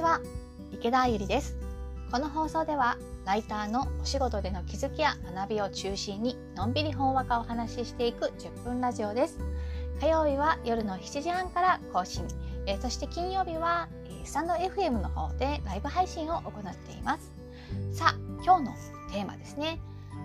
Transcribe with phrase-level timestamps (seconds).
[0.00, 0.18] ちは。
[0.72, 1.58] 池田ゆりです。
[2.10, 9.38] この放送ではライターのお仕事での気づきや学びを中心にのんびりほんわかお話ししていく10分ラジオです。
[10.00, 12.26] 火曜日は夜の7時半から更新、
[12.64, 17.30] え、そして金曜日は、えー、スタンド FM の方でライブ配信を行っています。
[17.92, 18.72] さあ今日の
[19.12, 19.80] テーマですね。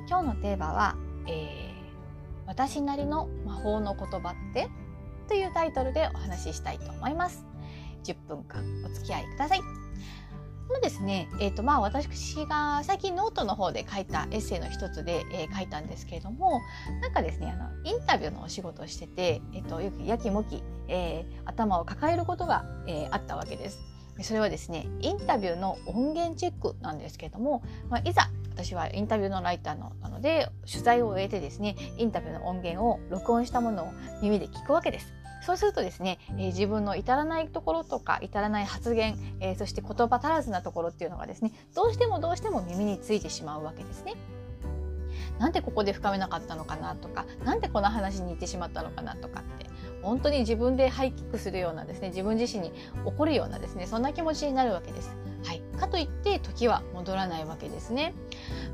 [0.08, 0.96] 今日のテーマは、
[1.28, 4.70] えー、私なりの魔法の言葉って？
[5.28, 7.55] というタイトルでお話ししたいと思います。
[8.06, 9.62] 10分間お付き合いください
[10.76, 12.08] のですね、えーとまあ、私
[12.46, 16.62] が最近ノートの方で書いたエッセイの一つで、えー、書いたんですけれども
[17.02, 23.80] なんかですねあのインタビューのお仕事をしてて、えーと、よくやきもき、えー、頭を抱えることが、えー、あったわけです。
[24.22, 35.25] それはですねインタビューの音源チェックなんですけれども、まあ、いざ私はインタビューのライターのなので取材を終えてですねインタビューの音源を録音したものを耳で聞くわけです。
[35.46, 44.16] そうするとですね、えー、自分の至らないところとか至らない発言、えー、そして言葉足らずなところっていうのがですねどうしてもどうしても耳についてしまうわけですね。
[45.40, 49.66] なんでここで深めなかったのかなとかなんでこの話に行ってしまったのかなとかって
[50.02, 52.72] 本当に自分でハイキックするようなですね自分自身に
[53.06, 55.16] 怒るようなですねそんな気持ちになるわけです。
[55.46, 58.14] はい、かといって時は戻らないわけですね。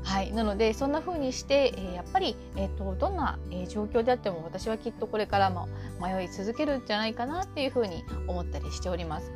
[0.02, 5.68] はい、なのでそんな風にして、えー、やっぱり、えーと、どんな、えー、状況であっても私はきっとこれからも
[6.00, 9.30] 迷い続けるんじゃないかなっていう風に思ったりしております。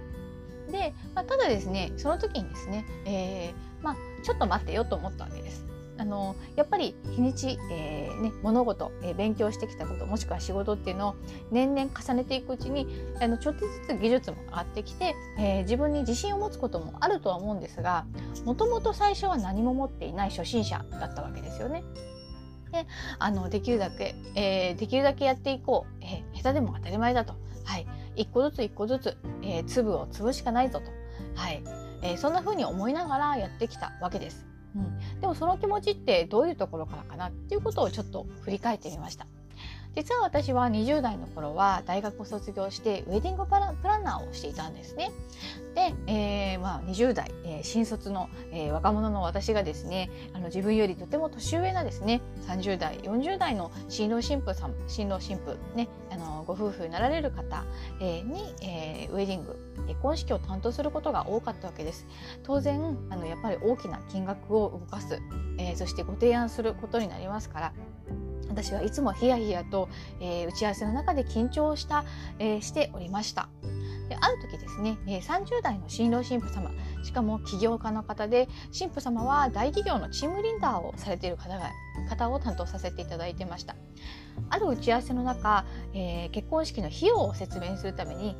[0.71, 5.65] で、まあ、ただですねその時にですね、えーまあ、ちょっと待ってよと思ったわけです。
[5.99, 11.17] あのやっぱり日にち、えーね、物事、えー、勉強してきたこともしくは仕事っていうのを
[11.51, 12.87] 年々重ねていくうちに
[13.21, 18.07] あのちょっとずつ技術も上がってきて、えー、自分に自信を持つこともあるとは思うんですが
[18.45, 21.83] もともと最初は何も持っていない初心者だったわけですよね。
[22.73, 22.87] で
[23.19, 30.91] あのできるだけ、えー、できるだけやっていこう、えー、下手でも当たり前だと、はい、一個ずつ一個ずつ、えー、粒を潰しかないぞと、
[31.35, 31.63] はい。
[32.03, 34.47] えー、そんな風に思いながらやってきたわけです。
[34.77, 39.27] うん、でもその気持ちってどういうところからかなっていうことをちょっと振り返ってみました。
[39.97, 45.11] 実は私は20代の頃は大学を卒業してウェディングプランナーをしていたんですね。
[45.75, 55.89] で、えー、まあ、20代、えー、新卒の、えー、若者の私がですねあの自分よりとても年上なですね30代40代の新郎新婦さん新郎新婦ね
[56.27, 57.65] のご夫婦になられる方、
[58.01, 59.57] えーに、えーウェディング
[59.87, 62.07] 結婚式を担当することが多かったわけです。
[62.43, 65.21] 当然あのやっぱり大きな金額を動かす、
[65.59, 67.73] えそしてご提案することになりますから
[68.49, 69.89] 私はいつもヒヤヒヤと、
[70.21, 72.05] えー、打ち合わせの中で緊張した、
[72.39, 73.49] えー、しておりました。
[74.09, 76.71] である時ですね、え、30代の新郎新婦様
[77.03, 81.71] しかも起業家の方で新婦様は大企業のチームリーダーをされている方が
[82.09, 83.77] 方を担当させていただいてました
[84.51, 85.65] ある打ち合わせの中、
[85.95, 88.37] えー、結婚式の費用を説明するために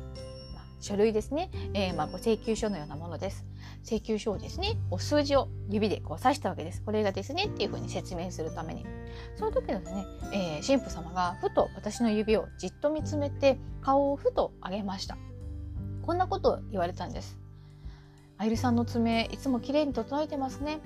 [0.79, 3.45] 書類ですね、えー、まあ、ご請求書のようなものです。
[3.83, 6.81] 請求書をですね、お数字を指でこう指したわけです。
[6.83, 8.85] これがですねっていうふうに説明するために。
[9.35, 15.17] その時ですね、えー、神父様がふと私の指をじっと見つめて顔をふと上げました。
[16.07, 17.37] こんなことを言われたんです。
[18.37, 20.79] あゆりさんの爪、いつも綺麗に整えてますね。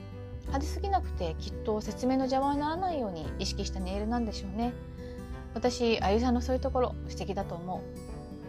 [0.47, 4.73] 派手すぎなくてきっと説明の邪魔にならないように意識したネイルなんでしょうね。
[5.53, 7.83] 私、あゆりさんのそういうところ素敵だと思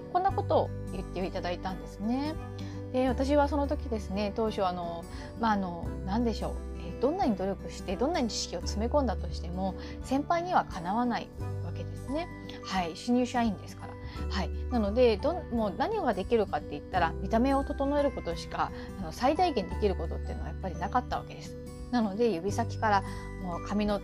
[0.09, 0.13] う。
[0.15, 2.35] こんなことを言っていただいたんですね。
[2.95, 5.05] で私はその時ですね当初あの
[5.41, 6.53] まああの何でしょう、
[6.87, 11.29] えどんなに努力してどんなに知識を詰め込んだとしても先輩にはかなわない
[11.67, 12.29] わけですね。
[12.65, 13.82] はい新入社員ですか。
[14.31, 21.57] はい、なのでどもう何ができるかって言ったら見た目を整えることしかあの最大限できることっていうのはやっぱりなかったわけです。
[21.91, 23.03] なので指先から
[23.43, 24.01] もう髪の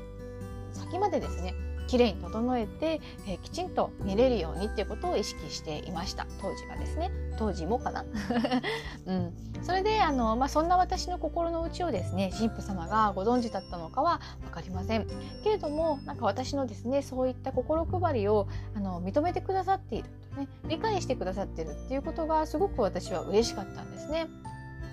[0.73, 1.55] 先までですね
[1.89, 6.27] きれいに整えて、えー、きちんと見れるようにっていうことを意識していました。
[6.41, 7.11] 当時はですね。
[7.39, 8.05] 当時もかな、
[9.07, 9.33] うん、
[9.63, 15.07] それであの、まあ、そんな私の心の内をですね神父様がご存知だったのかは分かりません。
[15.45, 24.27] けれどもなんか私のですねそういった心配りをあの認めてくださっているとね理解してくださってるっていうことがすごく私は嬉しかったんですね。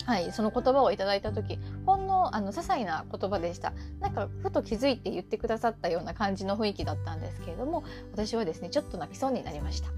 [0.06, 9.88] はい、その言葉をいただいた時ほんのあの些細な言葉でしたなんかふと気づいて言ってくださったような感じの雰囲気だったんですけれども私はですねちょっと泣きそうになりました。
[9.88, 9.96] はい、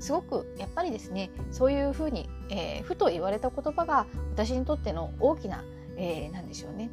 [0.00, 5.62] すごくやっぱりですねそういうふうに、えー、ふと言われた言葉が私にとっての大きな、
[5.96, 6.90] えー、何でしょうね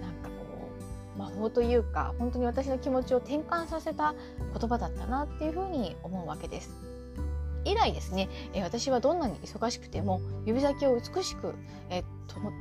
[0.00, 0.68] なんかこ
[1.14, 4.14] う魔法というか本当に私の気持ちを転換させた
[4.58, 6.97] 言葉だったなっていうふうに思うわけです。
[7.64, 11.54] 以来ですね、え私はどんなに忙しくても指先を美しく、
[11.90, 12.02] え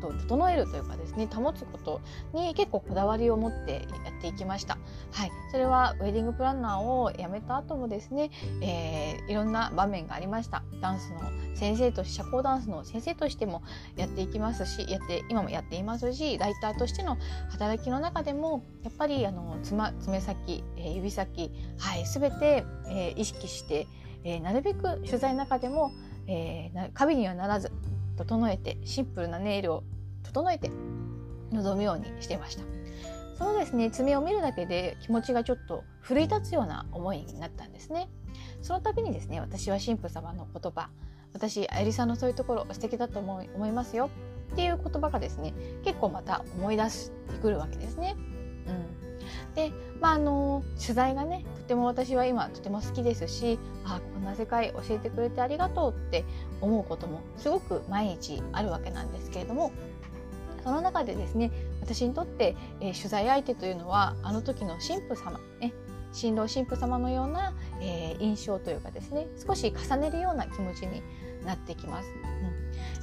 [0.01, 2.01] と整えるというかですね保つこと
[2.33, 4.77] に結構こだわりを持ってやっていきました。
[5.11, 10.63] はい、それはウェディングプランナーを辞めた後もですね、えー、いろんな場面がありました。
[10.81, 11.19] ダンスの
[11.55, 13.63] 先生として社交ダンスの先生としても
[13.95, 17.17] やっていきますしやって今もやっていますしライターとしての
[17.49, 23.87] 働きの中でもやっぱりあのつま爪先、えー、指先、はい、全て、えー、意識して、
[24.27, 25.93] えー、なるべく取材の中でも、
[26.27, 27.71] えー、カビにはならず
[28.17, 29.83] 整えてシンプルなネイルを
[30.23, 30.69] 整えて
[31.53, 32.63] 臨むようにしてました。
[33.37, 38.09] そのですね爪を見るだけで気持ちがちょっと奮い立つような思いになったんですね。
[38.61, 40.89] その度にですね私は神父様の言葉
[41.31, 44.09] 私あゆりさんのそういうところ素敵だと思い思いますよ
[44.51, 45.53] っていう言葉がですね
[45.85, 48.17] 結構また思い出してくるわけですね。
[48.67, 48.96] うん、
[49.55, 56.25] で、まあ、あの取材がねとても私は今とても好きですしあこんな世界教えてくれてありがとうって
[56.61, 59.71] 思うこともすごく毎日あるわけなんですけれども
[60.63, 61.51] その中でですね
[61.81, 65.73] 私にとって、えー、取材相手というのはあの時の神父様ね
[66.11, 71.01] 新郎新婦様のような、えー、印象というかですね少し重ねるような気持ちに
[71.45, 72.07] なってきます。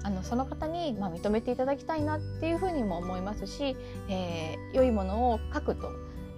[0.01, 3.77] うん、あのその方に、まあ、認めていただきたいなっていうふうにも思いますし、
[4.09, 5.91] えー、良いものを書くと、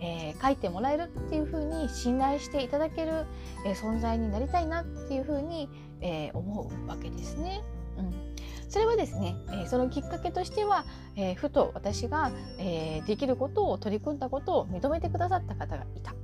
[0.06, 3.26] えー、書いてもらえるっていうふうに信頼していただける、
[3.64, 5.68] えー、存在になりたいなっていうふうに、
[6.00, 7.62] えー、思うわけですね。
[7.98, 8.36] うん。
[8.68, 10.84] それはですね、えー、そのきっかけとしては、
[11.16, 16.20] えー、ふと私が、えー、できることを取り組んだことを認めてくださった方がいた、はい、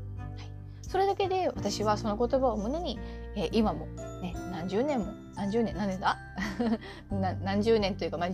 [0.83, 2.99] それだけで私はその言葉を胸に、
[3.37, 3.87] え今も、
[4.21, 6.19] ね、何十年も何十年何年だ？
[7.43, 8.31] 何十年というか、まあ、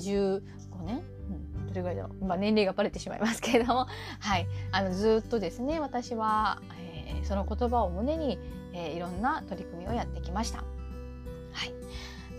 [1.78, 3.86] 30ぐらいの、まあ、年齢がバレてしまいますけれども、
[4.20, 8.38] はい、あのずっとですね私は、えー、その言葉を胸に、
[8.72, 10.58] えー、いろんな取り組みをやってきました。
[10.58, 10.64] は
[11.64, 11.72] い。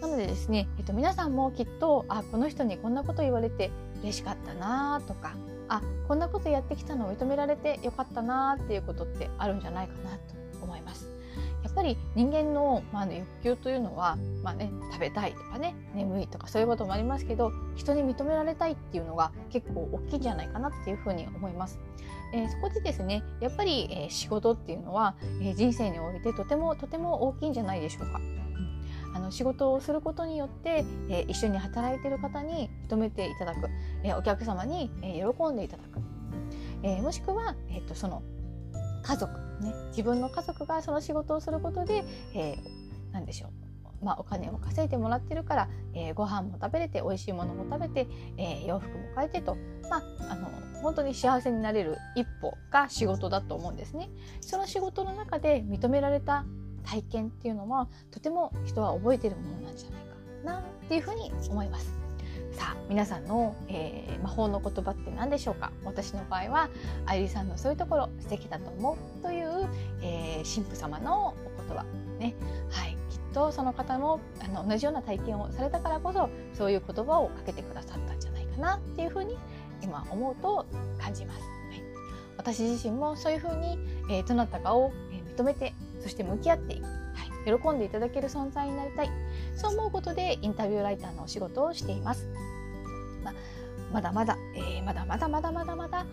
[0.01, 3.69] なのでですね、えっと、皆さんもきっとあこの人にこんなこと言われて
[4.01, 5.33] 嬉しかったなとか
[5.67, 11.07] あこんなことやってきたのを認められてよかったなっていうことってあるんじゃないかなと思います。
[11.63, 21.79] やっぱり人間の,、まあ、欲求というのは、まあね、食べたいとかね眠いとかそういうこともありますけど人に認められたいっていうのが結構大きいんじゃないかなっていうふうに思います。
[22.33, 28.19] えー、そこでですねやっぱり、えー、仕事っていうのは、えー、人生においてとてもとても大きいんじゃないでしょうか。
[29.11, 33.67] あの仕事をすることによって、えー、一緒に働いている方に認めていただく、
[34.03, 35.99] えー、お客様に、えー、喜んでいただく、
[36.83, 38.21] えー、もしくは、えーと、その
[39.01, 42.03] 家族、ね、自分の家族がその仕事をすることで、
[42.33, 42.57] えー、
[43.11, 43.69] 何でしょう
[44.01, 48.07] まあ、お金を稼いでもらってるから、えー、ご飯も食べれて美味しいものも食べて、
[48.37, 49.57] えー、洋服も買えてと、
[49.89, 50.47] まあ、あの
[50.81, 54.09] 本当に幸せになれる一歩が仕事だと思うんですね。
[54.39, 56.45] その仕事の中で認められた
[56.83, 60.15] 体験っていうのはとても人は覚えてるものなんじゃないか
[60.45, 62.08] なっていうふうに思います。
[62.51, 65.71] さあ皆さんの、えー、魔法の言葉って何でしょうか？
[65.85, 66.69] 私の場合は
[67.05, 69.67] あゆりさんのそういうところ素敵だと思うという、
[70.01, 71.33] えー、神父様のお
[71.67, 71.85] 言葉。
[72.19, 72.35] ね。
[72.69, 72.97] はい。
[73.09, 79.37] きっとその方もあの同じような体験をされたからこそそういう言葉をかけてくださったんじゃないかなっていうふうに
[79.81, 80.65] 今思うと
[80.99, 81.39] 感じます。
[81.39, 81.83] はい、
[82.37, 83.77] 私自身もそういうふうに、
[84.09, 84.91] えー、どなたかを
[85.37, 86.89] 認めてそして向き合っていく、は
[87.55, 89.09] い、喜んでいただける存在になりたい。
[89.59, 92.27] そう思うことでインタビューライターのお仕事をしています。
[93.23, 93.33] ま
[93.91, 96.05] まだまだ、えー、まだまだまだまだまだ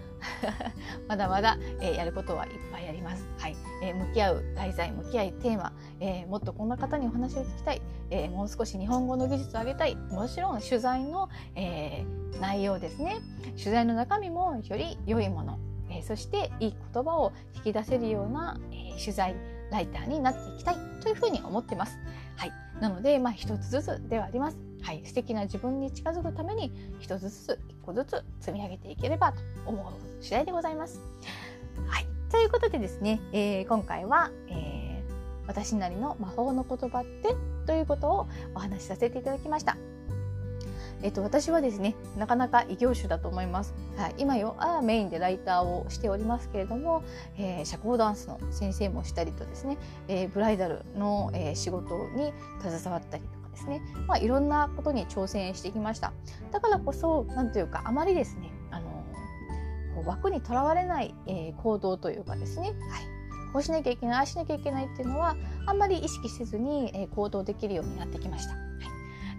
[1.06, 3.24] まだまだ、えー、やることはいっぱいあります。
[3.38, 13.18] はい、えー、向き合う題材、向き合いテーマ、えー、もっとこんな方にお話を聞きたい、えー、もう少し日本語の技術を上げたい、もちろん取材の、えー、内容ですね。
[13.56, 19.36] 取材の中身もより良いもの、えー、そしていい言葉を引き出せるような、えー、取材
[19.70, 21.98] ライターになっていきたいというふうに思ってます。
[22.36, 24.58] はい、なので、まあ、一つずつではあります。
[24.82, 31.00] はい、素敵な自分に近づくために一つずつ一個ずつ積み上げていければと思う次第でございます。
[31.88, 37.34] はい、ということでですね、えー、今回は、えー、私なりの魔法の言葉って
[37.66, 39.76] ということをお話しさせていただきました。
[41.02, 47.02] えっと、私はですねなかなか異業種だと思います、はい、今よはメインでライターをしておりますけれども、
[47.36, 49.76] えー、社交ダンスの先生もしたりとですね、
[50.08, 56.12] えー、ブライダルの、えー、仕事に携わったりとかですね、まあ、いろんなことに挑戦してきました。
[56.50, 58.96] だからこそなんというかあまりですねあの
[60.04, 62.76] 枠にとらわれない、えー、行動というかですね、はい、
[63.52, 65.36] こうしなきゃいけないああしなきゃいけないっていうのは
[65.66, 68.65] あんまり意識せずに、えー、行動できるようになってきました。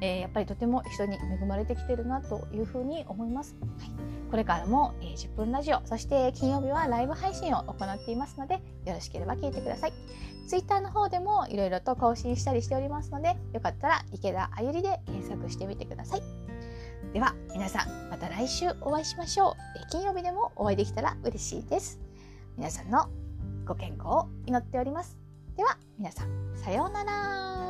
[0.02, 3.56] えー、やっぱりとても人に恵まれてきてるなというふうに思います。
[3.80, 3.92] はい、
[4.30, 9.94] これからも、えー、10分ラジオそして金曜日はライブ配信を行っていますのでよろしければ聞いてください。
[10.48, 16.22] ツイッターの方でもいろいろと更新したりしておりますのでよかったら池田あゆりで検索してみてください。
[17.14, 22.00] では皆さんまた来週お会いしましょうえ金曜日でもお会いできたら嬉しいです
[22.58, 23.08] 皆さんの
[23.66, 25.18] ご健康を祈っております
[25.56, 27.67] では皆さんさようなら